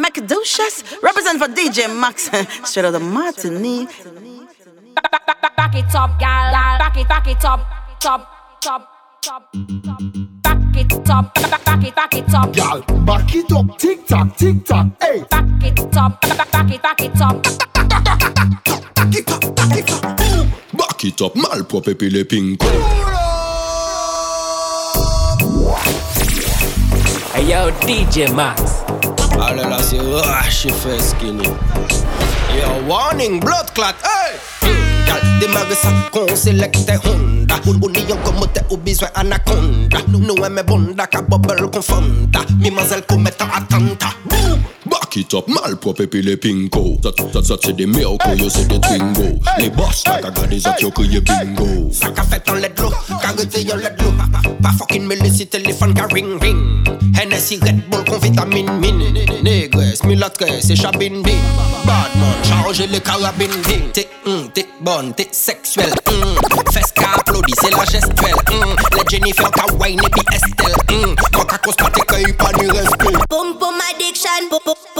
[0.00, 2.30] I'm Macadocious, represent for DJ Max,
[2.64, 3.90] straight out of Martinique.
[5.56, 6.78] Back it up, gal.
[6.78, 7.60] Back it, back it up,
[8.00, 9.52] top, top, top, top.
[10.42, 12.52] Back it up, back it, back it up.
[12.54, 15.22] Gal, back it up, tick tock, tick tock, hey.
[15.30, 17.42] Back it up, back it, back it up.
[17.42, 20.46] Back it up, back it up.
[20.72, 22.66] Back it up, malpropre puis les pinko.
[27.34, 28.79] Hey yo, DJ Max.
[29.42, 31.44] Allez là, c'est rush, fait skinny.
[31.44, 34.38] Yo, warning, blood clot, hey!
[35.06, 40.62] Gal, démarre ça, qu'on sélecte Honda Ou niyon comme t'es ou besoin anaconda Nous aimons
[40.66, 44.14] bonda, ka bubble confonda Mimazelle commettant attentat
[45.10, 46.96] Back it up, malpropre puis les pinko.
[47.02, 49.40] Ça, ça, ça, c'est des miracles, yo, c'est des twingo.
[49.58, 51.90] Les boss, la caga des autres, yo, crié bingo.
[51.90, 54.12] Ça qu'a fait en let l'eau, carité yon let l'eau
[54.62, 56.56] Pas fucking mêlé si téléphone ka ring ring
[57.18, 59.02] Hennessy Red Bull con vitamine mine
[59.42, 61.40] Négresse, mulâtresse et chabine bin
[61.84, 66.34] Badman, charge les carabines ding T'es hum, t'es bonne, t'es sexuelle hum.
[66.72, 68.76] Fesse qu'a applaudi, c'est la gestuelle hum.
[68.92, 71.14] Les Jennifer ka wine et puis Estelle hum.
[71.32, 74.30] Quand qu'a constaté qu'il pas ni respect Boom boom addiction.
[74.50, 74.60] Boom
[74.94, 74.99] boom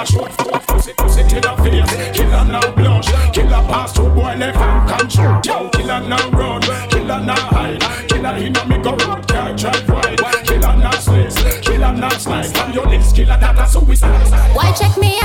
[0.00, 4.56] a shoot for Pussy pussy killer face, killer now blush Killer pass to boy left
[4.56, 9.26] hand control Yo, killer now run, killer now hide Killer in a me go road,
[9.28, 10.18] car drive wide.
[10.44, 12.52] Killer now slice, killer now slice.
[12.52, 14.54] From your lips, killer that a suicide.
[14.54, 15.19] Why check me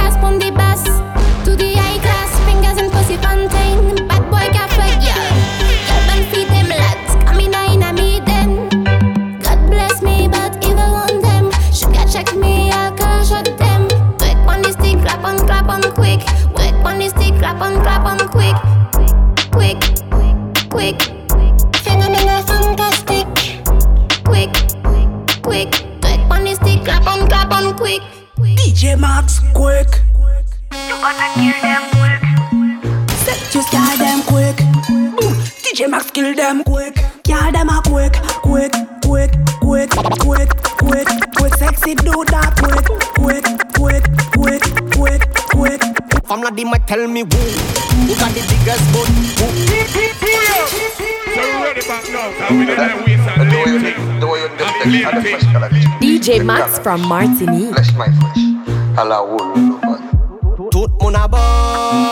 [33.25, 34.55] Set you sky them quick.
[34.87, 35.33] Boom.
[35.63, 36.95] DJ Max kill them quick.
[37.23, 38.71] Kill them a quick, quick,
[39.03, 41.53] quick, quick, quick, quick, quick.
[41.55, 42.85] Sexy do that quick,
[43.19, 43.45] quick,
[43.75, 44.63] quick, quick,
[44.95, 45.81] quick, quick.
[46.27, 49.07] Femme la dit, moi tell me who Who got the biggest butt
[49.37, 49.45] Who
[51.35, 53.45] So we ready back now, cause we don't know we and the
[53.79, 55.39] thing The way you do And the the thing.
[55.39, 55.69] fresh color.
[56.01, 57.73] DJ Max from Martinique.
[57.75, 58.97] Flesh my flesh.
[58.97, 59.74] À la wool,
[60.85, 61.37] tout moun a bon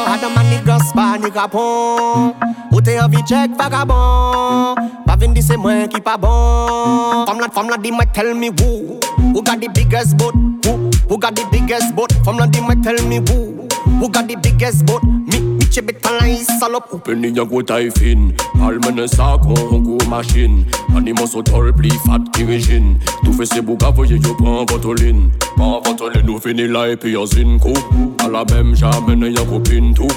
[0.08, 2.34] Adaman ni gos pa ni kapon
[2.72, 4.76] Ou te avi chek vagabon
[5.06, 7.26] Pa vin di se mwen ki pa bon.
[7.28, 8.98] Fom lan fom lan di mwen tell me who.
[9.34, 10.34] Who got the biggest boat?
[10.66, 12.10] Who, who got the biggest boat?
[12.26, 13.68] Fom lan di mwen tell me who.
[14.00, 15.04] Who got the biggest boat?
[15.74, 19.56] Mi, mi chebet pan la yi salope Penny ya go taille fine Almene sa kon
[19.72, 20.66] on go machine.
[20.96, 25.82] Animo so tol pli fat dirigine Tout fait c'est bouga voye yo prend votoline Prend
[25.82, 27.74] votoline ou fini la et puis yo zin kou
[28.24, 30.08] A la même jamene ya copine tout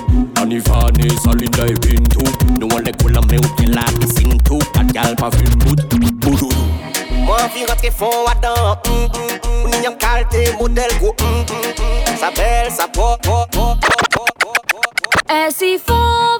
[0.43, 4.39] Ani fani salida et pin tout Nou an le koula me ou te la piscine
[4.43, 6.51] tout Kat gal pa fin bout Boudoudou
[7.25, 9.65] Moi fi rentre fond adan mm, mm.
[9.65, 12.17] Ou ni yam kalte model go mm, mm, mm.
[12.21, 14.06] Sa belle, sa po, po, po, po, po, po,
[15.39, 15.93] Elle s'y fond,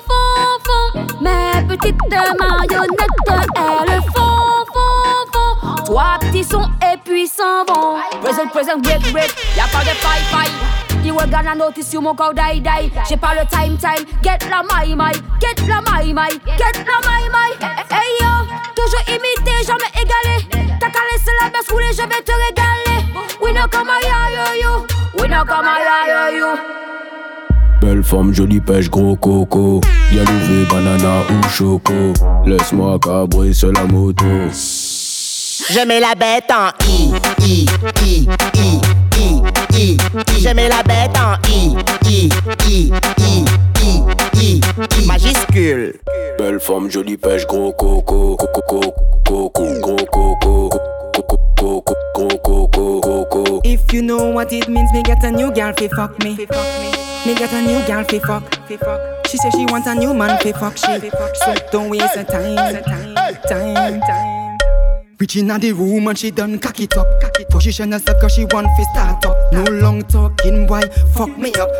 [0.09, 1.07] fond, fond.
[1.21, 2.89] Mes petites marionnettes,
[3.29, 5.85] elles font, font, font.
[5.85, 7.99] Trois petits sons et puis s'en vont.
[8.23, 9.35] Present, present, break, break.
[9.55, 11.05] Y'a pas de faille, faille.
[11.05, 12.91] You were gonna notice you mon corps die, die.
[13.07, 14.07] J'ai pas le time, time.
[14.23, 15.13] Get la my, my.
[15.41, 16.31] Get la my, my.
[16.57, 17.53] Get la my, my.
[17.91, 20.49] Hey yo, toujours imité, jamais égalé.
[20.81, 23.05] T'as qu'à laisser la baisse rouler, je vais te régaler.
[23.43, 24.87] We know come a yo, yo.
[25.19, 26.86] We know come a yo, yo.
[28.07, 29.81] Belle femme, jolie pêche, gros coco
[30.13, 31.93] Y'a louvé, banana ou choco
[32.45, 37.11] Laisse-moi cabrer sur la moto Je mets la bête en I,
[37.43, 37.67] I,
[38.05, 38.81] I, I,
[39.19, 39.43] I, I,
[39.77, 39.97] I.
[40.39, 41.77] Je mets la bête en I,
[42.07, 42.29] I,
[42.69, 43.45] I, I,
[43.83, 44.05] I,
[44.41, 44.61] I,
[45.03, 45.07] I.
[45.07, 45.95] Majuscule.
[46.39, 48.93] Belle femme, jolie pêche, gros coco, coco, coco,
[49.25, 53.61] coco, gros coco, coco, coco, gros coco, coco.
[53.65, 56.37] If you know what it means, me get a new girl fi fuck me.
[56.37, 56.47] Me
[57.35, 58.55] get a new girl fi fuck.
[58.69, 59.27] fuck.
[59.27, 61.11] She say she want a new man fi fuck she.
[61.35, 62.83] So don't waste her time,
[63.49, 64.59] time, time.
[65.19, 67.07] Reach inna the room and she done cock it up.
[67.49, 69.53] Position herself cause she want fi start up.
[69.53, 70.83] No long talking, boy,
[71.15, 71.71] fuck me up.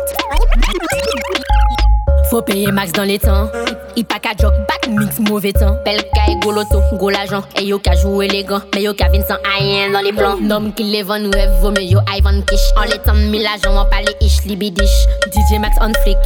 [2.29, 3.49] Faut payer max dans les temps.
[3.95, 5.77] Il pas qu'à joke, back mix mauvais temps.
[5.85, 7.41] Belle caille, gros loto, gros l'argent.
[7.57, 10.37] Et yo qu'à jouer les gants, mais yo qu'à vin sans rien dans les plans.
[10.37, 11.31] Nom qui les vend, nous
[11.61, 12.59] vaut mieux yo Ivan Kish.
[12.75, 15.07] En les temps mille agents, on parle ish, libidish.
[15.31, 16.17] DJ Max on flick,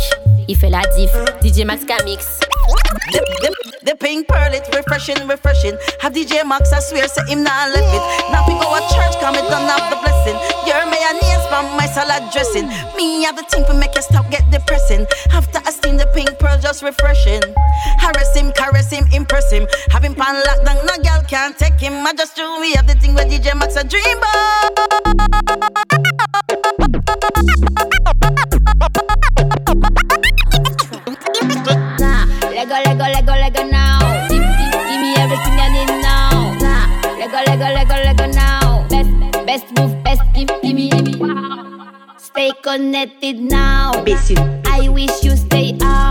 [0.48, 1.12] il fait la diff.
[1.44, 2.39] DJ Max Camix.
[3.12, 5.77] The, the, the pink pearl, it's refreshing, refreshing.
[6.00, 8.31] Have DJ Max, I swear, say him not left it.
[8.31, 10.38] Now we go to church, come it done have the blessing.
[10.65, 12.68] Your mayonnaise from my salad dressing.
[12.95, 14.31] Me have the thing to make you stop,
[20.21, 22.06] Have him lockdown, no girl can't take him.
[22.06, 24.19] I just do we have the thing where DJ Max a dream
[31.97, 34.27] Nah, Lego, Lego, Lego, Lego now.
[34.29, 36.53] Give, give, give me everything I need now.
[36.62, 38.88] Nah, Lego, Lego, Lego, Lego now.
[38.89, 39.09] Best,
[39.47, 41.33] best move, best give, give me, give me.
[42.18, 43.94] Stay connected now.
[44.65, 46.10] I wish you stay out.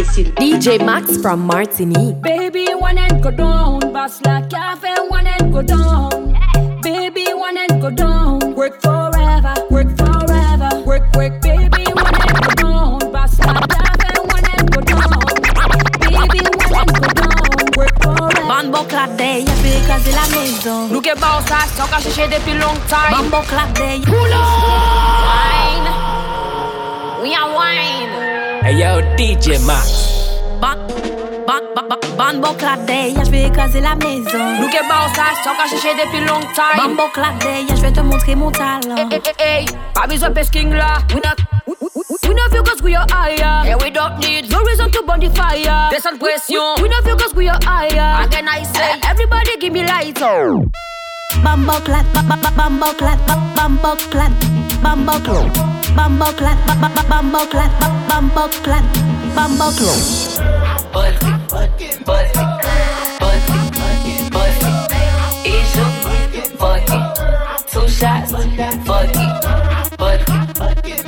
[0.00, 0.06] Nah.
[0.40, 2.22] DJ Max from Martinique.
[2.22, 3.80] Baby, one and go down.
[3.92, 6.32] Boss like cafe, one and go down.
[6.80, 8.54] Baby, one and go down.
[8.54, 10.70] Work forever, work forever.
[10.86, 12.98] Work, work, baby, one and go down.
[13.12, 15.20] Boss like cafe, one and go down.
[16.00, 17.52] Baby, one and go down.
[17.76, 18.48] Work forever.
[18.48, 20.88] Bambo clap day, écraser la maison.
[20.88, 23.10] Nous que bon ça, sans qu'à chercher depuis longtemps.
[23.10, 24.00] Bambo clap day.
[24.08, 25.88] Wine.
[27.22, 28.09] We are wine.
[28.62, 30.28] Hey yo, DJ Max.
[30.60, 30.76] Ban,
[31.46, 34.44] ban, ban, ban, Bambo clap day, y'a j'vais écraser la maison.
[34.60, 36.76] Nous que bon ça, sans qu'à chercher depuis longtemps.
[36.76, 39.08] Bambo clap day, y'a j'vais te montrer mon talent.
[39.10, 39.64] Hey, hey, hey,
[39.94, 40.98] pas besoin de pesking là.
[41.14, 43.66] We not, we, we, we not feel cause we are higher.
[43.66, 45.88] And we don't need no reason to burn the fire.
[45.90, 46.60] There's some question.
[46.82, 48.24] We not feel cause we are higher.
[48.26, 50.20] Again I say, everybody give me light.
[51.44, 54.32] Bambo clap, ba- ba- ba- bambo clap, ba- bambo clap,
[54.82, 55.52] bambo clap,
[55.96, 58.84] bambo clap, ba- ba- ba- bambo clap, ba- bambo clap,
[59.34, 61.10] bambo clap.
[67.70, 69.42] Two shots, fuck it, fuck it,
[69.98, 71.06] fuck it, fuck it,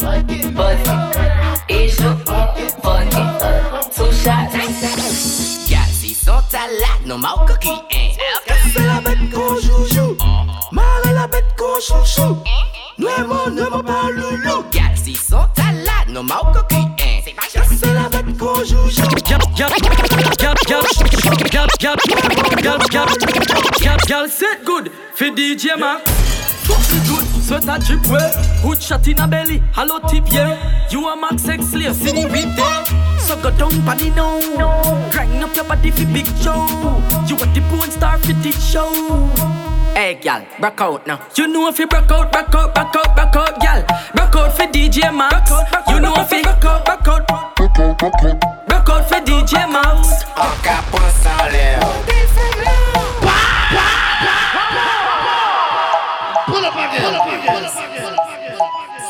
[0.00, 1.68] fuck it, fuck it.
[1.68, 2.72] It's you, fuck it,
[3.94, 5.68] two shots.
[5.70, 7.82] Y'a si sont à la, non ma coquille,
[11.78, 12.36] qu'on chouchou.
[12.98, 13.82] Nuevo, nuevo
[14.12, 14.64] loulou.
[14.72, 17.20] Y'a si sont à la, non ma coquille, hein.
[17.70, 18.88] C'est la bête qu'on joue,
[24.06, 26.02] Girl set good for DJ Max.
[26.64, 28.32] Foxy good, sweater drip well.
[28.62, 30.56] Hood shot in a belly, hollow tip yeah.
[30.90, 32.84] You a Max X slave, see the whip there.
[33.18, 34.40] So go down body now.
[35.10, 36.66] Grind up your body for big show.
[37.28, 39.67] You want the porn star for this show.
[39.94, 41.20] Hey, gal, back out now.
[41.36, 43.82] You know if you back out, back out, back out, back out, gal.
[44.14, 45.50] Back out for DJ Max.
[45.88, 50.24] You know if you back out, back out, back out for DJ Max.
[50.36, 51.80] En capant sans l'air.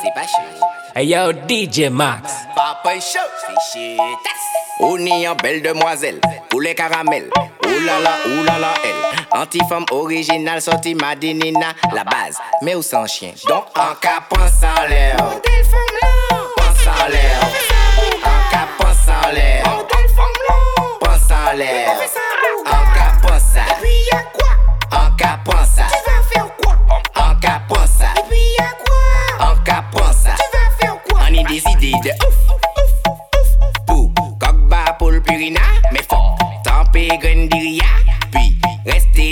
[0.03, 0.67] C'est pas chaud.
[0.95, 2.33] Hey yo, DJ Max.
[2.55, 4.01] Papa est chaud, c'est shit.
[4.81, 7.31] On est en belle demoiselle, poulet caramel.
[7.67, 9.08] Ouh là là, ouh là là, elle.
[9.39, 13.35] Anti-femme originale, sortie Madinina, la base, mais où sans chien?
[13.47, 15.17] Donc en cas pense en l'air.
[16.57, 17.68] Pense en l'air.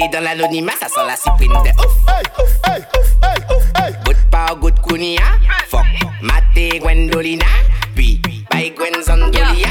[0.06, 1.96] Rester dans l'anonymat, ça sent la cyprine de ouf.
[4.04, 5.22] Good power, good kunia,
[5.68, 5.84] fuck.
[6.22, 7.46] Maté Gwendolina,
[7.94, 8.20] puis
[8.50, 9.68] bye Gwen Zondolia.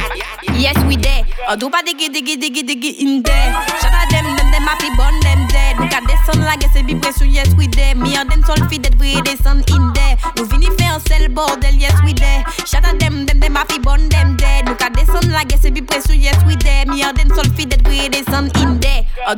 [0.57, 1.23] Yes, we there.
[1.49, 3.53] Oh, do pas diggy diggy diggy diggy in there.
[3.81, 5.75] Shout out them, them, them happy born them dead.
[5.93, 7.95] At the sun like it's a big pressure, yes, we there.
[7.95, 10.17] Me and them soul feed that we sun in there.
[10.37, 12.43] Nous vini faire un sel bordel, yes, we there.
[12.65, 14.67] Shout out them, them, them happy born them dead.
[14.69, 16.85] At the sun like it's a big pressure, yes, we there.
[16.85, 18.84] Me and them soul feed that we sun in there.
[19.17, 19.33] Oh,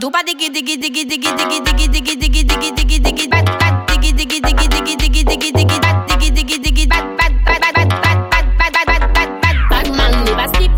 [10.56, 10.72] slip.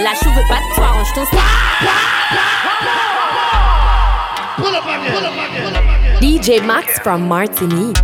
[0.00, 1.40] La chou veut pas de toi, range ton slip.
[6.20, 7.96] DJ Max from Martinique.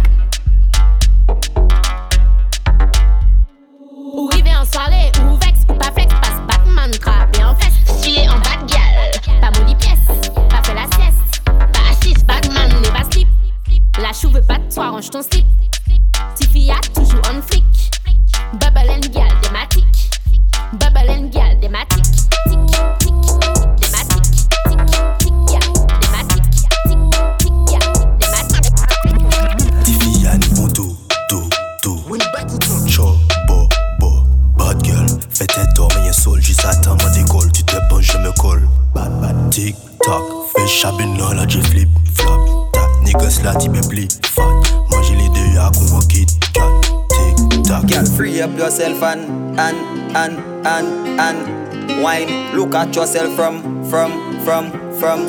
[49.03, 49.77] And and
[50.17, 52.57] and and and wine.
[52.57, 55.29] Look at yourself from from from from.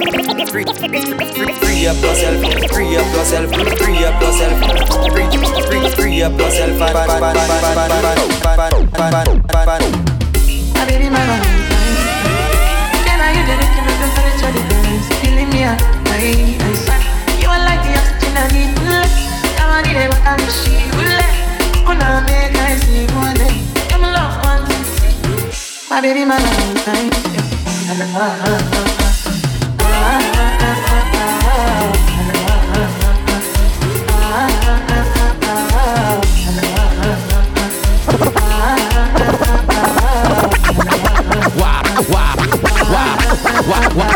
[0.52, 0.66] Free,
[1.88, 2.38] up yourself,
[2.74, 3.50] free up yourself,
[3.80, 4.60] free up yourself,
[5.12, 5.28] free,
[5.66, 6.78] free, free up yourself.
[6.80, 7.90] Ban, ban, ban, ban, ban, ban,
[8.44, 9.82] ban, ban, ban, ban.
[10.74, 12.12] My baby, my Valentine.
[13.06, 15.08] Can I get the looking at the temperature difference?
[15.22, 16.20] Killing me at my.
[17.40, 18.72] You are like the oxygen I need.
[19.64, 21.11] I need it, but I'm she
[21.92, 23.60] Wanna make I see one day.
[23.92, 24.64] I'm love one.
[25.90, 27.12] My baby, my Valentine.
[28.16, 28.91] Wap,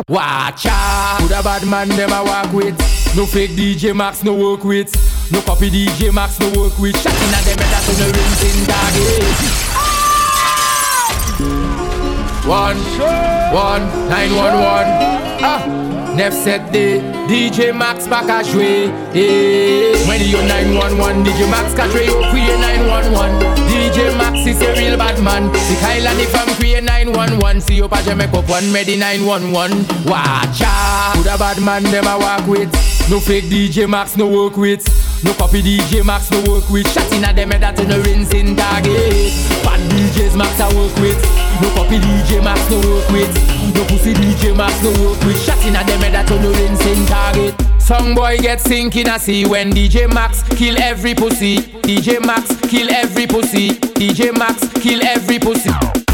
[0.09, 1.21] watch out.
[1.21, 2.77] Who the bad man them a walk with?
[3.15, 4.91] No fake DJ Max, no work with.
[5.31, 6.95] No copy DJ Max, no work with.
[6.97, 9.75] Shotting at them better to no rings in target.
[12.45, 12.77] One,
[13.53, 14.87] one, nine, one, one.
[15.41, 15.94] Ah.
[16.15, 20.05] 972 DJ Max pack a jwe eh.
[20.05, 24.73] Mwen di yo 911 DJ Max ka jwe yo kwe 911 DJ Max is a
[24.75, 25.51] real bad man.
[25.53, 30.71] Si Kailan if I'm kwe 911 Si yo pa jeme kopwan me di 911 Watcha
[31.17, 32.71] Who da bad man dem a work with?
[33.09, 34.81] No fake DJ Max no work with.
[35.25, 36.87] No copy DJ Max, no work with.
[36.93, 39.33] Shotting at them head that no rings in target.
[39.65, 41.17] Bad DJs Max I work with.
[41.61, 43.33] No copy DJ Max, no work with.
[43.73, 45.41] No pussy DJ Max, no work with.
[45.41, 47.55] Shotting at them head that no rings in target.
[47.81, 51.57] Some boy get sinking I see when DJ Max kill every pussy.
[51.57, 53.69] DJ Max kill every pussy.
[53.97, 56.04] DJ Max kill every pussy.